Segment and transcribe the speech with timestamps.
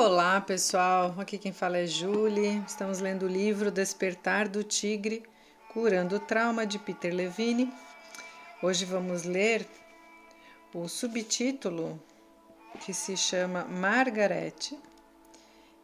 [0.00, 1.12] Olá, pessoal.
[1.18, 2.62] Aqui quem fala é Julie.
[2.64, 5.24] Estamos lendo o livro Despertar do Tigre,
[5.70, 7.74] Curando o Trauma de Peter Levine.
[8.62, 9.66] Hoje vamos ler
[10.72, 12.00] o subtítulo
[12.78, 14.78] que se chama Margaret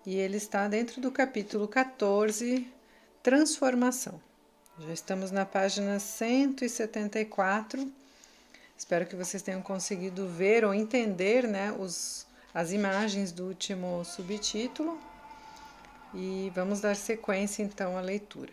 [0.07, 2.69] e ele está dentro do capítulo 14,
[3.21, 4.23] Transformação.
[4.79, 7.93] Já estamos na página 174.
[8.79, 14.96] Espero que vocês tenham conseguido ver ou entender né, os as imagens do último subtítulo
[16.14, 18.53] e vamos dar sequência então à leitura.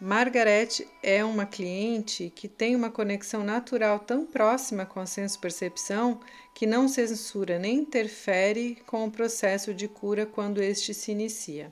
[0.00, 6.18] Margaret é uma cliente que tem uma conexão natural tão próxima com a senso-percepção
[6.54, 11.70] que não censura nem interfere com o processo de cura quando este se inicia.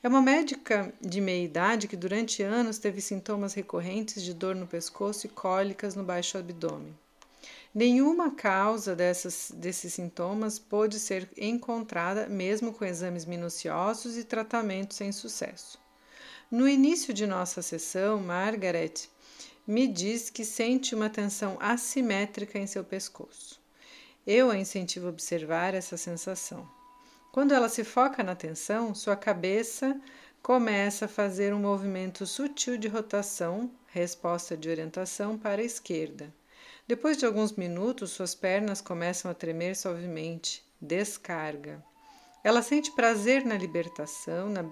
[0.00, 4.68] É uma médica de meia idade que durante anos teve sintomas recorrentes de dor no
[4.68, 6.94] pescoço e cólicas no baixo abdômen.
[7.78, 15.12] Nenhuma causa dessas, desses sintomas pôde ser encontrada, mesmo com exames minuciosos e tratamentos sem
[15.12, 15.78] sucesso.
[16.50, 18.94] No início de nossa sessão, Margaret
[19.64, 23.60] me diz que sente uma tensão assimétrica em seu pescoço.
[24.26, 26.68] Eu a incentivo a observar essa sensação.
[27.30, 29.96] Quando ela se foca na tensão, sua cabeça
[30.42, 36.36] começa a fazer um movimento sutil de rotação, resposta de orientação para a esquerda.
[36.88, 40.64] Depois de alguns minutos, suas pernas começam a tremer suavemente.
[40.80, 41.84] Descarga.
[42.42, 44.64] Ela sente prazer na libertação, na,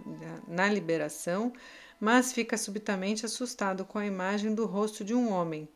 [0.48, 1.53] na liberação,
[2.00, 5.69] mas fica subitamente assustado com a imagem do rosto de um homem.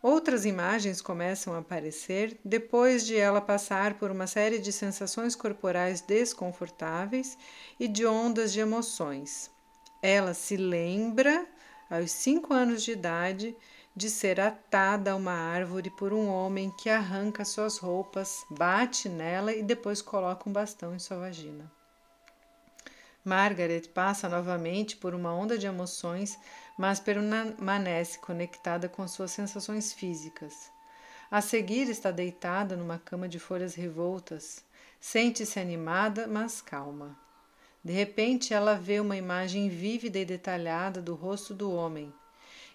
[0.00, 6.00] Outras imagens começam a aparecer depois de ela passar por uma série de sensações corporais
[6.00, 7.36] desconfortáveis
[7.78, 9.50] e de ondas de emoções.
[10.00, 11.44] Ela se lembra,
[11.90, 13.56] aos cinco anos de idade,
[14.00, 19.52] de ser atada a uma árvore por um homem que arranca suas roupas, bate nela
[19.52, 21.70] e depois coloca um bastão em sua vagina.
[23.22, 26.38] Margaret passa novamente por uma onda de emoções,
[26.78, 30.54] mas permanece conectada com suas sensações físicas.
[31.30, 34.64] A seguir, está deitada numa cama de folhas revoltas.
[34.98, 37.14] Sente-se animada, mas calma.
[37.84, 42.10] De repente, ela vê uma imagem vívida e detalhada do rosto do homem.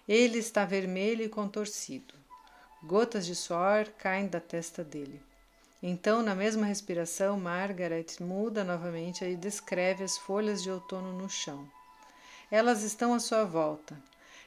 [0.08, 2.14] Ele está vermelho e contorcido.
[2.82, 5.20] Gotas de suor caem da testa dele.
[5.82, 11.68] Então, na mesma respiração, Margaret muda novamente e descreve as folhas de outono no chão.
[12.50, 13.96] Elas estão à sua volta.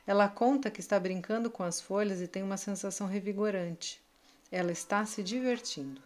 [0.08, 4.02] Ela conta que está brincando com as folhas e tem uma sensação revigorante.
[4.50, 6.02] Ela está se divertindo.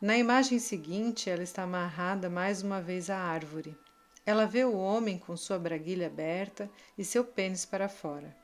[0.00, 3.76] Na imagem seguinte, ela está amarrada mais uma vez à árvore.
[4.24, 8.34] Ela vê o homem com sua braguilha aberta e seu pênis para fora.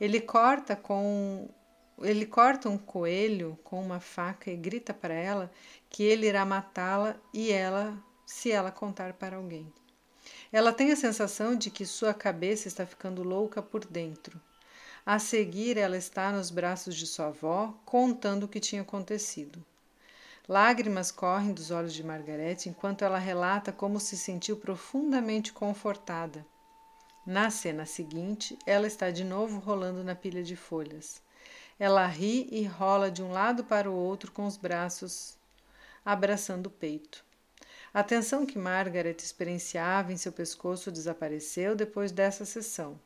[0.00, 1.48] Ele corta com
[2.02, 5.52] ele corta um coelho com uma faca e grita para ela
[5.90, 9.70] que ele irá matá-la e ela se ela contar para alguém.
[10.50, 14.40] Ela tem a sensação de que sua cabeça está ficando louca por dentro.
[15.04, 19.64] A seguir, ela está nos braços de sua avó, contando o que tinha acontecido.
[20.48, 26.46] Lágrimas correm dos olhos de Margarete enquanto ela relata como se sentiu profundamente confortada
[27.30, 31.22] na cena seguinte, ela está de novo rolando na pilha de folhas.
[31.78, 35.38] Ela ri e rola de um lado para o outro com os braços
[36.04, 37.24] abraçando o peito.
[37.94, 42.98] A tensão que Margaret experienciava em seu pescoço desapareceu depois dessa sessão.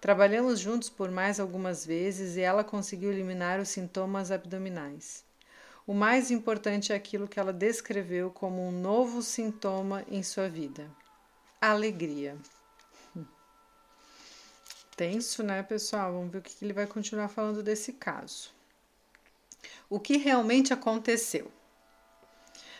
[0.00, 5.24] Trabalhamos juntos por mais algumas vezes e ela conseguiu eliminar os sintomas abdominais.
[5.86, 10.90] O mais importante é aquilo que ela descreveu como um novo sintoma em sua vida:
[11.60, 12.36] alegria
[15.00, 16.12] tenso, né, pessoal?
[16.12, 18.50] Vamos ver o que ele vai continuar falando desse caso.
[19.88, 21.50] O que realmente aconteceu?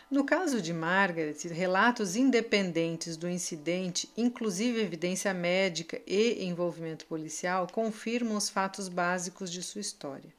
[0.09, 8.37] No caso de Margaret, relatos independentes do incidente, inclusive evidência médica e envolvimento policial, confirmam
[8.37, 10.31] os fatos básicos de sua história.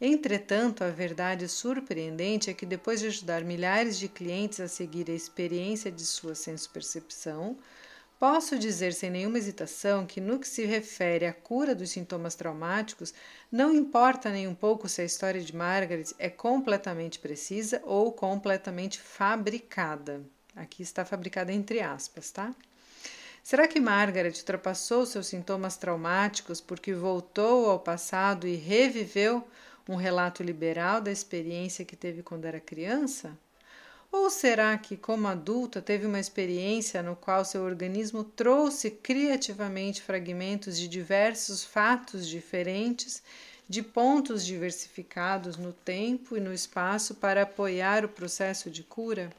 [0.00, 5.14] Entretanto, a verdade surpreendente é que, depois de ajudar milhares de clientes a seguir a
[5.14, 7.58] experiência de sua senso-percepção,
[8.18, 13.14] Posso dizer sem nenhuma hesitação que, no que se refere à cura dos sintomas traumáticos,
[13.50, 18.98] não importa nem um pouco se a história de Margaret é completamente precisa ou completamente
[18.98, 20.20] fabricada.
[20.56, 22.52] Aqui está fabricada entre aspas, tá?
[23.40, 29.46] Será que Margaret ultrapassou seus sintomas traumáticos porque voltou ao passado e reviveu
[29.88, 33.38] um relato liberal da experiência que teve quando era criança?
[34.10, 40.78] Ou será que, como adulta, teve uma experiência no qual seu organismo trouxe criativamente fragmentos
[40.78, 43.22] de diversos fatos diferentes,
[43.68, 49.30] de pontos diversificados no tempo e no espaço para apoiar o processo de cura?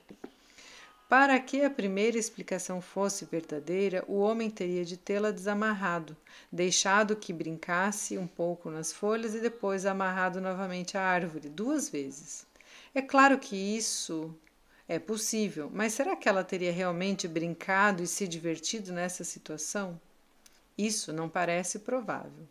[1.10, 6.16] Para que a primeira explicação fosse verdadeira, o homem teria de tê-la desamarrado,
[6.52, 12.46] deixado que brincasse um pouco nas folhas e depois amarrado novamente à árvore duas vezes.
[12.94, 14.32] É claro que isso
[14.90, 20.02] é possível, mas será que ela teria realmente brincado e se divertido nessa situação?
[20.76, 22.48] Isso não parece provável.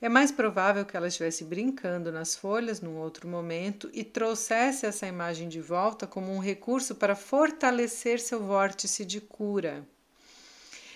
[0.00, 5.04] É mais provável que ela estivesse brincando nas folhas num outro momento e trouxesse essa
[5.04, 9.84] imagem de volta como um recurso para fortalecer seu vórtice de cura.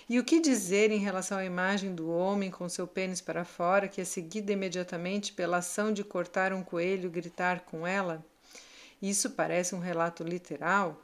[0.08, 3.88] E o que dizer em relação à imagem do homem com seu pênis para fora,
[3.88, 8.24] que é seguida imediatamente pela ação de cortar um coelho e gritar com ela?
[9.06, 10.98] Isso parece um relato literal?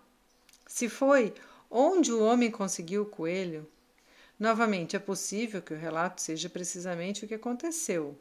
[0.67, 1.35] Se foi,
[1.71, 3.69] onde o homem conseguiu o coelho?
[4.39, 8.19] Novamente, é possível que o relato seja precisamente o que aconteceu.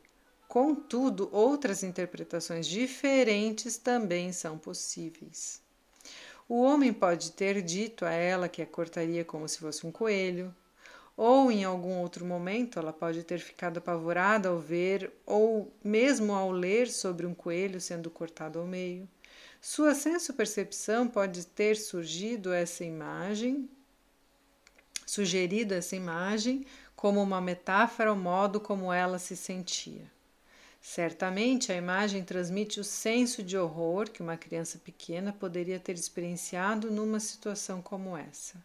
[0.50, 5.62] Contudo, outras interpretações diferentes também são possíveis.
[6.50, 10.54] O homem pode ter dito a ela que a cortaria como se fosse um coelho,
[11.16, 16.52] ou em algum outro momento ela pode ter ficado apavorada ao ver ou mesmo ao
[16.52, 19.08] ler sobre um coelho sendo cortado ao meio.
[19.62, 23.70] Sua senso-percepção pode ter surgido essa imagem
[25.10, 26.64] sugerido essa imagem
[26.96, 30.04] como uma metáfora ao modo como ela se sentia.
[30.80, 36.92] Certamente a imagem transmite o senso de horror que uma criança pequena poderia ter experienciado
[36.92, 38.64] numa situação como essa.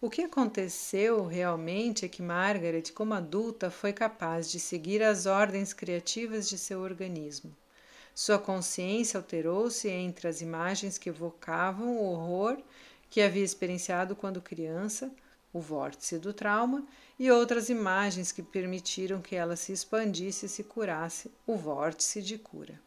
[0.00, 5.72] O que aconteceu realmente é que Margaret, como adulta, foi capaz de seguir as ordens
[5.72, 7.52] criativas de seu organismo.
[8.18, 12.56] Sua consciência alterou-se entre as imagens que evocavam o horror
[13.10, 15.12] que havia experienciado quando criança,
[15.52, 16.82] o vórtice do trauma,
[17.18, 22.38] e outras imagens que permitiram que ela se expandisse e se curasse, o vórtice de
[22.38, 22.80] cura.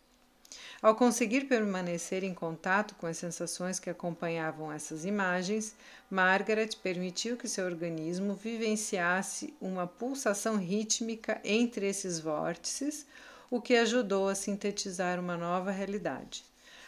[0.81, 5.75] Ao conseguir permanecer em contato com as sensações que acompanhavam essas imagens,
[6.09, 13.05] Margaret permitiu que seu organismo vivenciasse uma pulsação rítmica entre esses vórtices,
[13.49, 16.45] o que ajudou a sintetizar uma nova realidade,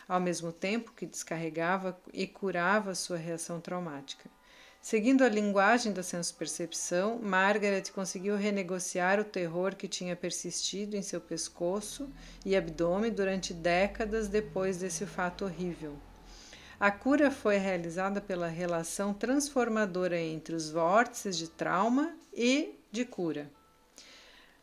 [0.07, 4.29] ao mesmo tempo que descarregava e curava sua reação traumática.
[4.81, 11.21] Seguindo a linguagem da senso-percepção, Margaret conseguiu renegociar o terror que tinha persistido em seu
[11.21, 12.09] pescoço
[12.43, 15.95] e abdômen durante décadas depois desse fato horrível.
[16.79, 23.51] A cura foi realizada pela relação transformadora entre os vórtices de trauma e de cura.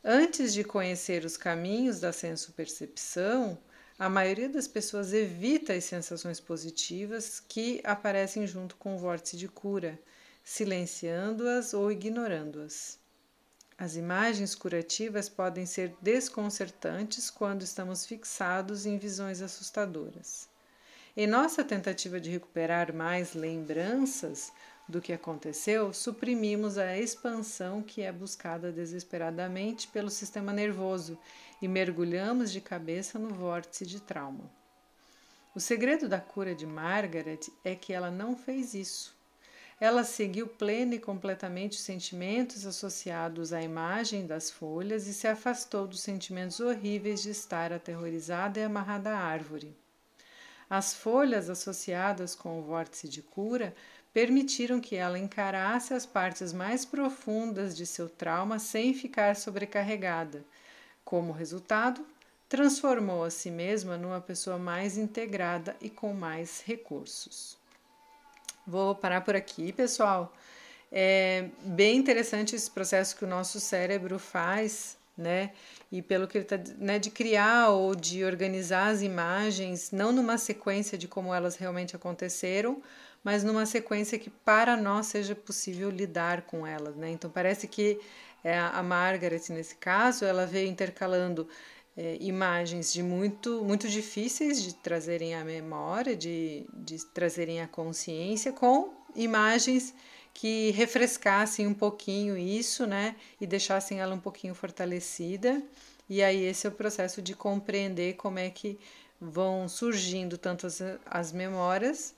[0.03, 3.59] Antes de conhecer os caminhos da senso-percepção,
[3.99, 9.49] a maioria das pessoas evita as sensações positivas que aparecem junto com o vórtice de
[9.49, 9.99] cura,
[10.45, 12.99] silenciando-as ou ignorando-as.
[13.77, 20.49] As imagens curativas podem ser desconcertantes quando estamos fixados em visões assustadoras.
[21.17, 24.53] Em nossa tentativa de recuperar mais lembranças
[24.89, 31.19] do que aconteceu, suprimimos a expansão que é buscada desesperadamente pelo sistema nervoso
[31.61, 34.51] e mergulhamos de cabeça no vórtice de trauma.
[35.55, 39.17] O segredo da cura de Margaret é que ela não fez isso.
[39.81, 45.87] Ela seguiu plena e completamente os sentimentos associados à imagem das folhas e se afastou
[45.87, 49.77] dos sentimentos horríveis de estar aterrorizada e amarrada à árvore.
[50.71, 53.75] As folhas associadas com o vórtice de cura
[54.19, 60.45] permitiram que ela encarasse as partes mais profundas de seu trauma sem ficar sobrecarregada
[61.05, 62.05] como resultado,
[62.49, 67.57] transformou a si mesma numa pessoa mais integrada e com mais recursos.
[68.67, 70.35] Vou parar por aqui, pessoal.
[70.91, 75.53] É bem interessante esse processo que o nosso cérebro faz, né?
[75.93, 80.37] E pelo que ele está, né, de criar ou de organizar as imagens, não numa
[80.37, 82.83] sequência de como elas realmente aconteceram,
[83.23, 87.11] mas numa sequência que para nós seja possível lidar com elas, né?
[87.11, 88.01] Então parece que
[88.43, 91.49] é, a Margaret, nesse caso, ela veio intercalando
[91.97, 98.53] é, imagens de muito, muito difíceis de trazerem à memória, de, de trazerem à consciência,
[98.53, 99.93] com imagens
[100.33, 103.17] que refrescassem um pouquinho isso, né?
[103.41, 105.61] E deixassem ela um pouquinho fortalecida.
[106.09, 108.79] E aí, esse é o processo de compreender como é que
[109.21, 112.15] vão surgindo tanto as, as memórias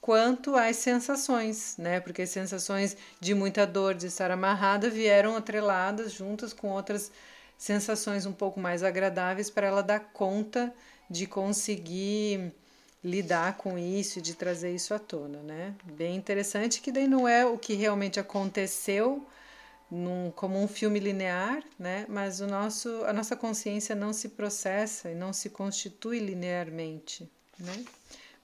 [0.00, 2.00] quanto às sensações, né?
[2.00, 7.10] Porque as sensações de muita dor de estar amarrada vieram atreladas juntas com outras
[7.58, 10.72] sensações um pouco mais agradáveis para ela dar conta
[11.08, 12.52] de conseguir
[13.02, 15.74] lidar com isso de trazer isso à tona, né?
[15.84, 19.24] Bem interessante que daí não é o que realmente aconteceu
[19.90, 22.04] num, como um filme linear, né?
[22.08, 27.84] Mas o nosso, a nossa consciência não se processa e não se constitui linearmente, né?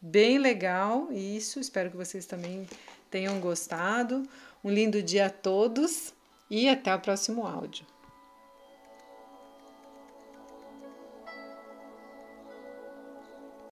[0.03, 1.61] Bem legal isso.
[1.61, 2.67] Espero que vocês também
[3.09, 4.29] tenham gostado.
[4.65, 6.13] Um lindo dia a todos
[6.51, 7.87] e até o próximo áudio.